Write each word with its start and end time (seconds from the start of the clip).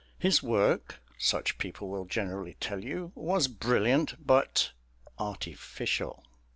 His 0.17 0.41
work 0.41 0.99
(such 1.19 1.59
people 1.59 1.87
will 1.87 2.05
generally 2.05 2.55
tell 2.59 2.83
you) 2.83 3.11
was 3.13 3.47
brilliant 3.47 4.15
but 4.25 4.71
"artificial" 5.19 6.23